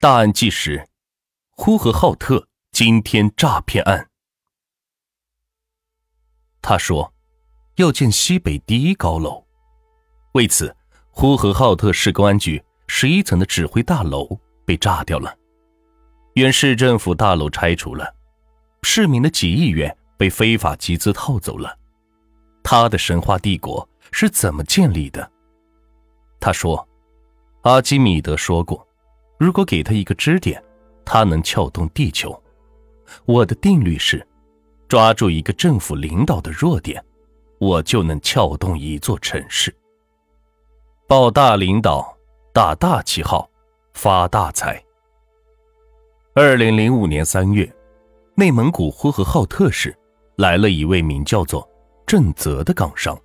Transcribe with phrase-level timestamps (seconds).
[0.00, 0.88] 大案纪实：
[1.50, 4.08] 呼和浩特惊天诈骗案。
[6.62, 7.12] 他说
[7.78, 9.44] 要建西北第一高楼，
[10.34, 10.76] 为此，
[11.10, 15.36] 呼和浩特市公安局十一层的指挥大楼被炸掉了，
[16.34, 18.14] 原市政府大楼拆除了，
[18.84, 21.76] 市民的几亿元被非法集资套走了。
[22.62, 25.28] 他的神话帝国是怎么建立的？
[26.38, 26.88] 他说，
[27.62, 28.86] 阿基米德说过。
[29.38, 30.62] 如果给他一个支点，
[31.04, 32.38] 他能撬动地球。
[33.24, 34.26] 我的定律是，
[34.88, 37.02] 抓住一个政府领导的弱点，
[37.58, 39.74] 我就能撬动一座城市。
[41.06, 42.16] 抱大领导，
[42.52, 43.48] 打大旗号，
[43.94, 44.82] 发大财。
[46.34, 47.72] 二零零五年三月，
[48.34, 49.96] 内蒙古呼和浩特市
[50.36, 51.66] 来了一位名叫做
[52.06, 53.18] 郑泽的港商，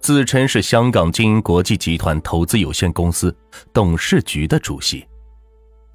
[0.00, 3.34] 自称是香港经营国际集团投资有限公司
[3.72, 5.07] 董事局的主席。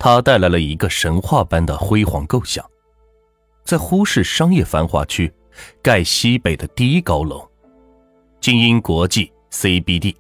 [0.04, 2.70] 他带来了一个神话般的辉煌构想，
[3.64, 5.34] 在呼市商业繁华区
[5.82, 7.50] 盖西北的第一高楼，
[8.42, 10.14] 精英国际 CBD，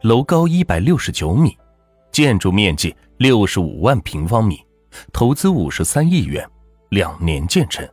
[0.00, 1.56] 楼高一百六十九米，
[2.10, 4.60] 建筑面积六十五万平方米，
[5.12, 6.44] 投资五十三亿元，
[6.88, 7.88] 两年建成。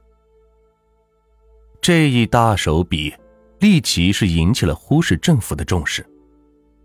[1.80, 3.14] 这一大手笔
[3.60, 6.04] 立即是引起了呼市政府的重视，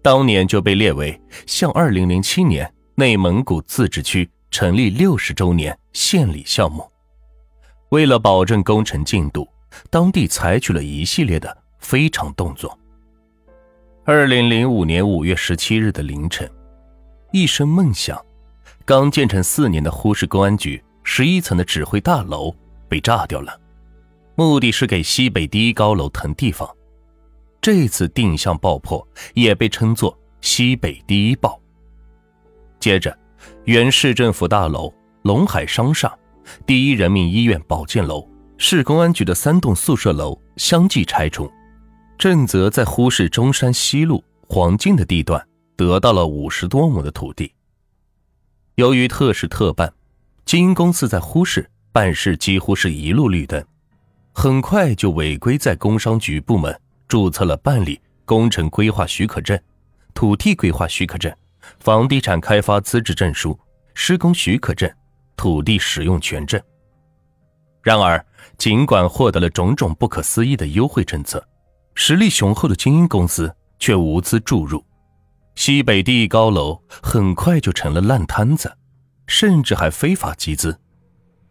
[0.03, 4.29] 当年就被列为向二零零七年内蒙古自治区。
[4.55, 6.89] 成立六十周年献礼项目，
[7.89, 9.49] 为了保证工程进度，
[9.91, 12.79] 当地采取了一系列的非常动作。
[14.05, 16.49] 二零零五年五月十七日的凌晨，
[17.33, 18.25] 一声闷响，
[18.85, 22.55] 刚建成四年的呼市公安局十一层的指挥大楼
[22.89, 23.61] 被炸掉了，
[24.37, 26.73] 目的是给西北第一高楼腾地方。
[27.61, 31.61] 这次定向爆破也被称作“西北第一爆”。
[32.79, 33.19] 接着。
[33.65, 34.93] 原市政府大楼、
[35.23, 36.13] 龙海商厦、
[36.67, 38.29] 第一人民医院保健楼、
[38.59, 41.51] 市公安局的三栋宿舍楼相继拆除。
[42.17, 45.45] 郑泽在呼市中山西路黄金的地段
[45.77, 47.53] 得到了五十多亩的土地。
[48.77, 49.93] 由于特事特办，
[50.45, 53.65] 经营公司在呼市办事几乎是一路绿灯，
[54.33, 59.59] 很快就违规在工商局部门注册了办理工程规划许可证、
[60.13, 61.33] 土地规划许可证。
[61.81, 63.59] 房地产开发资质证书、
[63.95, 64.91] 施工许可证、
[65.37, 66.61] 土地使用权证。
[67.83, 68.25] 然而，
[68.57, 71.47] 尽管获得了种种不可思议的优惠政策，
[71.95, 74.83] 实力雄厚的精英公司却无资注入，
[75.55, 78.75] 西北第一高楼很快就成了烂摊子，
[79.27, 80.79] 甚至还非法集资，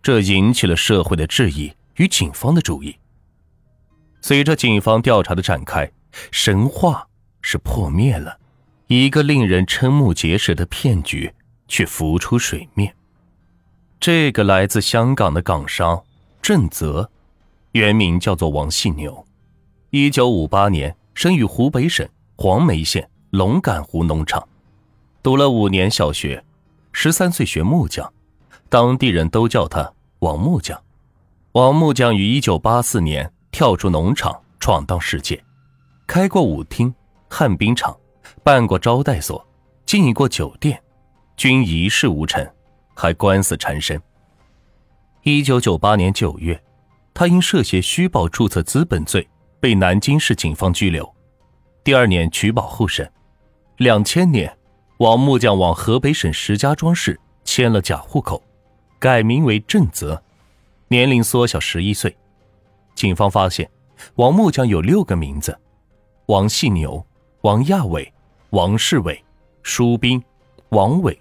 [0.02, 2.98] 这引起了社会的质疑与警方的注意。
[4.22, 5.92] 随着警方调查的展开，
[6.32, 7.08] 神话
[7.42, 8.40] 是破灭了。
[8.94, 11.34] 一个令人瞠目结舌的骗局
[11.68, 12.96] 却浮出水面。
[14.00, 16.04] 这个来自香港的港商
[16.44, 17.10] 郑泽，
[17.72, 19.26] 原名叫做王细牛，
[19.90, 24.48] 一九五八年生于湖北省黄梅县龙岗湖农场，
[25.24, 26.44] 读了五年小学，
[26.92, 28.14] 十三岁学木匠，
[28.70, 30.80] 当地人都叫他王木匠。
[31.54, 35.44] 王木匠于一九八四年跳出农场闯荡世界，
[36.06, 36.94] 开过舞厅、
[37.28, 37.98] 旱冰场。
[38.44, 39.46] 办过招待所，
[39.86, 40.82] 经营过酒店，
[41.36, 42.46] 均一事无成，
[42.96, 44.02] 还官司缠身。
[45.24, 46.62] 一九九八年九月，
[47.14, 49.28] 他因涉嫌虚报注册资本罪
[49.60, 51.10] 被南京市警方拘留。
[51.84, 53.10] 第二年取保候审。
[53.78, 54.56] 两千年，
[54.98, 58.42] 王木匠往河北省石家庄市迁了假户口，
[59.00, 60.22] 改名为郑泽，
[60.88, 62.16] 年龄缩小十一岁。
[62.94, 63.70] 警方发现，
[64.16, 65.58] 王木匠有六个名字：
[66.28, 67.06] 王细牛、
[67.42, 68.13] 王亚伟。
[68.54, 69.20] 王世伟、
[69.64, 70.24] 舒斌、
[70.70, 71.20] 王伟、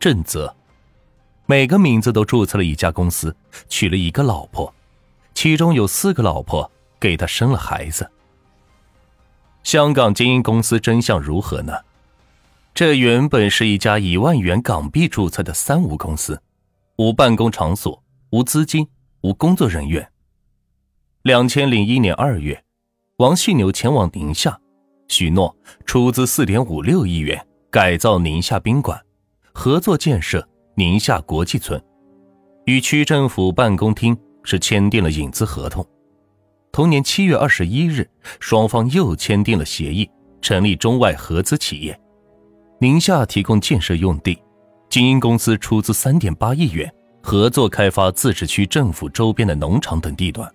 [0.00, 0.52] 郑泽，
[1.46, 3.32] 每个名字都注册了一家公司，
[3.68, 4.74] 娶了一个老婆，
[5.32, 8.10] 其中有四个老婆给他生了孩子。
[9.62, 11.72] 香港经营公司真相如何呢？
[12.74, 16.42] 这原本是一家一万元港币注册的三无公司，
[16.96, 18.88] 无办公场所，无资金，
[19.20, 20.10] 无工作人员。
[21.22, 22.64] 两千零一年二月，
[23.18, 24.58] 王细牛前往宁夏。
[25.12, 25.54] 许诺
[25.84, 27.38] 出资四点五六亿元
[27.70, 28.98] 改造宁夏宾馆，
[29.52, 31.78] 合作建设宁夏国际村，
[32.64, 35.86] 与区政府办公厅是签订了引资合同。
[36.72, 38.08] 同年七月二十一日，
[38.40, 40.10] 双方又签订了协议，
[40.40, 42.00] 成立中外合资企业。
[42.80, 44.42] 宁夏提供建设用地，
[44.88, 46.90] 精英公司出资三点八亿元，
[47.22, 50.50] 合作开发自治区政府周边的农场等地段。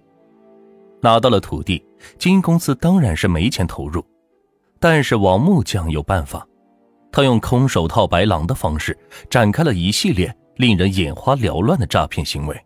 [1.03, 1.85] 拿到了土地，
[2.17, 4.03] 精英公司当然是没钱投入。
[4.79, 6.45] 但是王木匠有办法，
[7.11, 8.97] 他用空手套白狼的方式
[9.29, 12.65] 展开了一系列令人眼花缭乱的诈骗行为。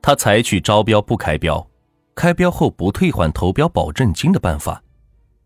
[0.00, 1.64] 他采取招标不开标、
[2.14, 4.82] 开标后不退还投标保证金的办法，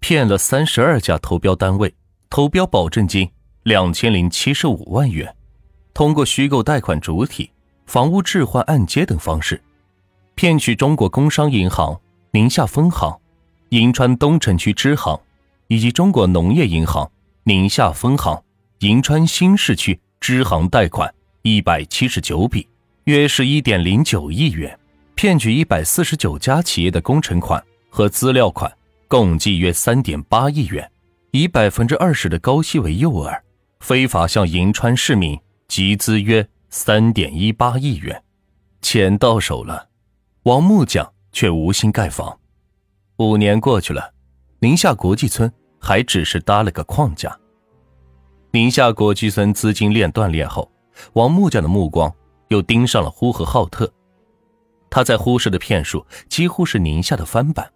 [0.00, 1.94] 骗了三十二家投标单位
[2.30, 3.30] 投标保证金
[3.64, 5.32] 两千零七十五万元。
[5.92, 7.50] 通过虚构贷款主体、
[7.86, 9.62] 房屋置换按揭等方式，
[10.34, 11.98] 骗取中国工商银行
[12.32, 13.18] 宁夏分行、
[13.70, 15.18] 银川东城区支行
[15.68, 17.10] 以及中国农业银行
[17.44, 18.42] 宁夏分行、
[18.80, 22.68] 银川新市区支行贷款一百七十九笔，
[23.04, 24.70] 约是一点零九亿元；
[25.14, 28.70] 骗取一百四十九家企业的工程款和资料款，
[29.08, 30.90] 共计约三点八亿元。
[31.32, 33.40] 以百分之二十的高息为诱饵，
[33.80, 35.38] 非法向银川市民。
[35.68, 38.22] 集资约三点一八亿元，
[38.80, 39.88] 钱到手了，
[40.44, 42.38] 王木匠却无心盖房。
[43.16, 44.12] 五年过去了，
[44.60, 47.36] 宁夏国际村还只是搭了个框架。
[48.52, 50.70] 宁夏国际村资金链断裂后，
[51.12, 52.12] 王木匠的目光
[52.48, 53.92] 又盯上了呼和浩特。
[54.88, 57.70] 他在呼市的骗术几乎是宁夏的翻版。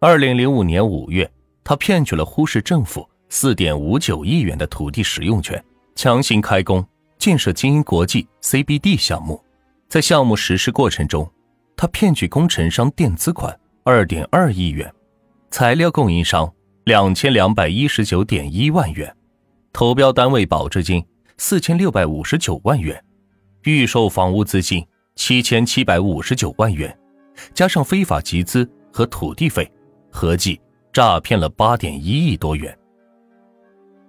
[0.00, 1.30] 二零零五年五月，
[1.62, 5.62] 他骗取了呼市政府四点五九亿元的土地使用权，
[5.94, 6.84] 强行开工。
[7.16, 9.42] 建设精英国际 CBD 项目，
[9.88, 11.30] 在项目实施过程中，
[11.76, 14.92] 他骗取工程商垫资款二点二亿元，
[15.54, 16.52] 材料供应商
[16.82, 19.16] 两千两百一十九点一万元，
[19.72, 21.06] 投标单位保证金
[21.38, 23.00] 四千六百五十九万元，
[23.62, 24.84] 预售房屋资金
[25.14, 26.98] 七千七百五十九万元，
[27.54, 29.70] 加上非法集资和土地费，
[30.10, 30.60] 合计
[30.92, 32.76] 诈骗了八点一亿多元。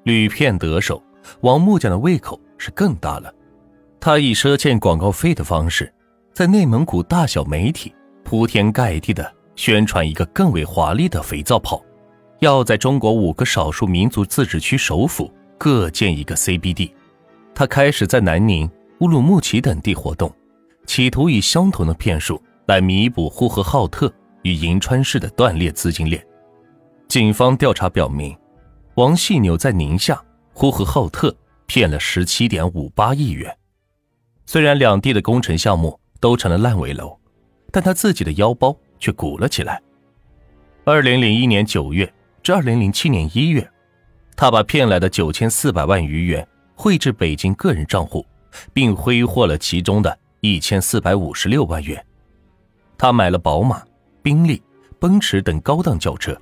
[0.01, 0.99] 屡骗得手，
[1.41, 2.41] 王木匠的胃口。
[2.57, 3.31] 是更大了，
[3.99, 5.93] 他以赊欠广告费的方式，
[6.33, 7.93] 在内蒙古大小媒体
[8.23, 11.83] 铺天盖地的宣传一个更为华丽的肥皂泡，
[12.39, 16.91] 要在中国五个少数民族自治区首府各建一个 CBD。
[17.53, 18.69] 他开始在南宁、
[18.99, 20.33] 乌鲁木齐等地活动，
[20.85, 24.13] 企图以相同的骗术来弥补呼和浩特
[24.43, 26.25] 与银川市的断裂资金链。
[27.07, 28.37] 警方调查表明，
[28.95, 30.21] 王细牛在宁夏、
[30.53, 31.35] 呼和浩特。
[31.67, 33.51] 骗了十七点五八亿元，
[34.45, 37.17] 虽然两地的工程项目都成了烂尾楼，
[37.71, 39.79] 但他自己的腰包却鼓了起来。
[40.83, 42.11] 二零零一年九月
[42.41, 43.69] 至二零零七年一月，
[44.35, 48.25] 他把骗来的九千四百万余元汇至北京个人账户，
[48.73, 52.03] 并挥霍了其中的一千四百五十六万元。
[52.97, 53.83] 他买了宝马、
[54.23, 54.59] 宾利、
[54.97, 56.35] 奔驰等高档轿车，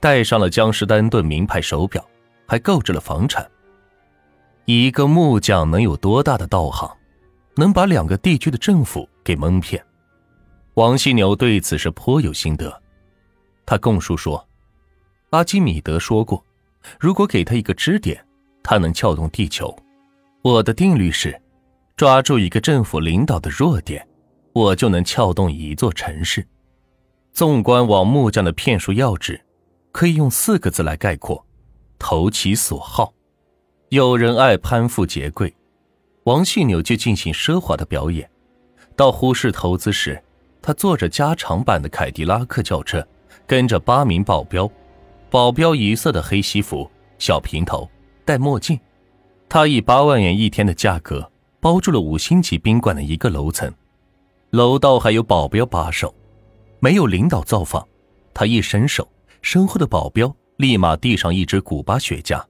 [0.00, 2.02] 戴上了江诗丹顿名牌手表，
[2.46, 3.46] 还购置了房产。
[4.64, 6.90] 一个木匠能有多大的道行，
[7.56, 9.84] 能把两个地区的政府给蒙骗？
[10.76, 12.82] 王犀牛对此是颇有心得。
[13.64, 14.46] 他供述说，
[15.30, 16.44] 阿基米德说过，
[17.00, 18.22] 如果给他一个支点，
[18.62, 19.74] 他能撬动地球。
[20.42, 21.40] 我的定律是，
[21.96, 24.06] 抓住一个政府领导的弱点，
[24.52, 26.46] 我就能撬动一座城市。
[27.32, 29.40] 纵观王木匠的骗术要旨，
[29.92, 31.42] 可以用四个字来概括：
[31.98, 33.14] 投其所好。
[33.88, 35.54] 有人爱攀富结贵，
[36.24, 38.30] 王细牛就进行奢华的表演。
[38.94, 40.22] 到呼市投资时，
[40.66, 43.06] 他坐着加长版的凯迪拉克轿车，
[43.46, 44.68] 跟着八名保镖，
[45.30, 46.90] 保镖一色的黑西服、
[47.20, 47.88] 小平头、
[48.24, 48.76] 戴墨镜。
[49.48, 51.30] 他以八万元一天的价格
[51.60, 53.72] 包住了五星级宾馆的一个楼层，
[54.50, 56.12] 楼道还有保镖把守，
[56.80, 57.86] 没有领导造访。
[58.34, 59.08] 他一伸手，
[59.42, 62.44] 身后的保镖立马递上一支古巴雪茄。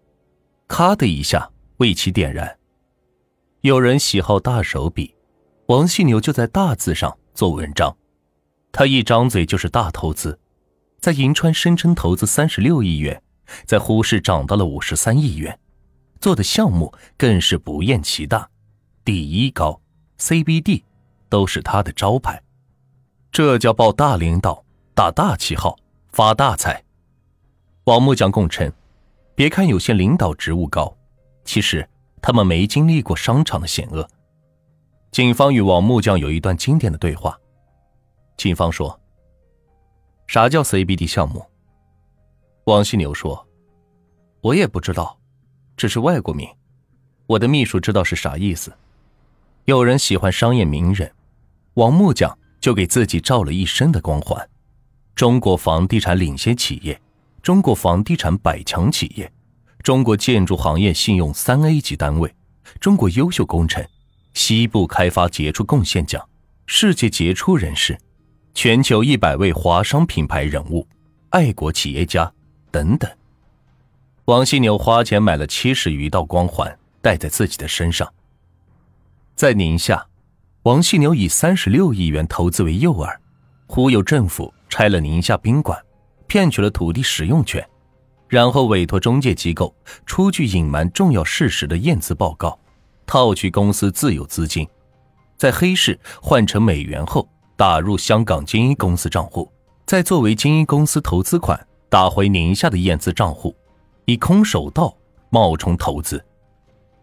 [0.68, 2.56] 咔的一下，为其点燃。
[3.60, 5.14] 有人喜好大手笔，
[5.66, 7.94] 王细牛就在大字上做文章。
[8.78, 10.38] 他一张嘴就是大投资，
[11.00, 13.22] 在银川声称投资三十六亿元，
[13.64, 15.58] 在呼市涨到了五十三亿元，
[16.20, 18.50] 做的项目更是不厌其大，
[19.02, 19.80] 第一高、
[20.18, 20.82] CBD
[21.30, 22.42] 都是他的招牌。
[23.32, 24.62] 这叫抱大领导、
[24.94, 25.78] 打大旗号、
[26.12, 26.84] 发大财。
[27.84, 28.70] 王木匠供称。
[29.34, 30.94] 别看有些领导职务高，
[31.46, 31.88] 其实
[32.20, 34.06] 他们没经历过商场的险恶。
[35.12, 37.38] 警方与王木匠有一段经典的对话。
[38.36, 39.00] 警方说
[40.28, 41.44] ：“啥叫 CBD 项目？”
[42.64, 43.46] 王犀牛说
[44.42, 45.18] ：“我也不知道，
[45.76, 46.48] 只是外国名。
[47.26, 48.72] 我的秘书知道是啥意思。”
[49.66, 51.12] 有人喜欢商业名人，
[51.74, 54.48] 王木匠就给自己照了一身的光环：
[55.14, 57.00] 中国房地产领先企业。
[57.42, 59.32] 中国房地产百强企业，
[59.84, 62.34] 中国建筑行业信用三 A 级单位，
[62.80, 63.86] 中国优秀工程，
[64.34, 66.28] 西部开发杰出贡献奖，
[66.66, 67.96] 世界杰出人士，
[68.56, 70.88] 全球一百位华商品牌人物，
[71.28, 72.32] 爱国企业家
[72.70, 73.08] 等等。
[74.24, 78.10] 王犀牛花钱买了七十余道光环，戴在自己的身上。
[79.34, 80.02] 在宁夏，
[80.62, 83.14] 王细牛以三十六亿元投资为诱饵，
[83.66, 85.78] 忽悠政府拆了宁夏宾馆，
[86.26, 87.62] 骗取了土地使用权，
[88.26, 92.58] 然后委托中介机构出具隐瞒重要事实的验资报告，
[93.04, 94.66] 套取公司自有资金，
[95.36, 99.50] 在黑市换成美元后打入香港金一公司账户，
[99.86, 103.56] 再作为金一公司投资款打回宁夏的验资账户，
[104.04, 104.94] 以空手道
[105.30, 106.24] 冒充投资。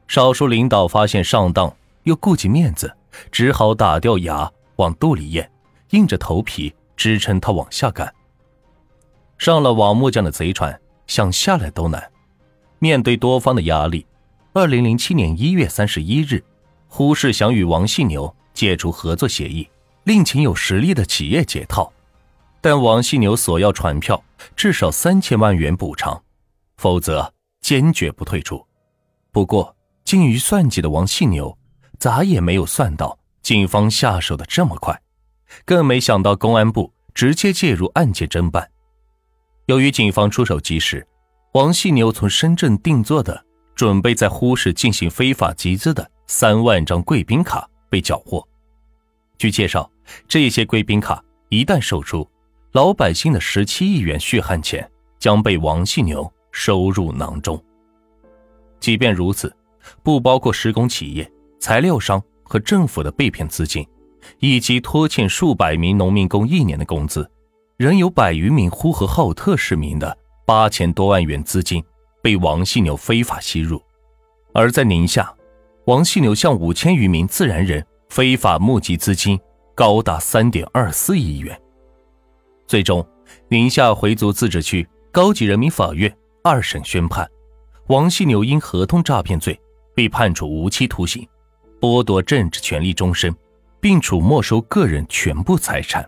[0.08, 1.76] 少数领导发现上当。
[2.04, 2.94] 又顾及面子，
[3.32, 5.50] 只好打掉牙往肚里咽，
[5.92, 8.14] 硬着头皮支撑他往下干。
[9.38, 12.12] 上了王木匠的贼船，想下来都难。
[12.80, 14.06] 面对多方的压力，
[14.52, 16.44] 二零零七年一月三十一日，
[16.90, 19.70] 胡适想与王细牛解除合作协议，
[20.04, 21.92] 另请有实力的企业解套，
[22.62, 24.24] 但王细牛索要船票
[24.56, 26.22] 至少三千万元补偿，
[26.78, 28.66] 否则坚决不退出。
[29.32, 31.58] 不过精于算计的王细牛。
[32.00, 35.00] 咋也没有算到警方下手的这么快，
[35.64, 38.70] 更没想到公安部直接介入案件侦办。
[39.68, 41.08] 由于警方出手及时，
[41.54, 43.42] 王细牛从深圳定做的
[43.74, 48.46] 准备在呼市进行非法集资的三万张贵宾卡被缴获。
[49.44, 49.92] 据介绍，
[50.26, 52.26] 这些贵宾卡一旦售出，
[52.72, 57.62] 老百姓的十七亿元血汗钱将被王细牛收入囊中。
[58.80, 59.54] 即便如此，
[60.02, 61.30] 不包括施工企业。
[61.60, 63.86] 材料商和政府的被骗资金，
[64.40, 67.30] 以及拖欠数百名农民工一年的工资，
[67.76, 71.84] 仍有百余名呼和浩特市民的八千多万元资金
[72.22, 73.82] 被王细牛非法吸入。
[74.54, 75.34] 而在宁夏，
[75.88, 79.40] 王细牛向五千余名自然人非法募集资金，
[79.74, 81.60] 高达三点二四亿元。
[82.68, 83.04] 最终，
[83.50, 87.28] 宁夏回族自治区高级人民法院二审宣判，
[87.88, 89.60] 王细牛因合同诈骗罪
[89.96, 91.28] 被判处无期徒刑。
[91.82, 93.36] 剥夺政治权利终身，
[93.82, 96.08] 并处没收个人全部财产。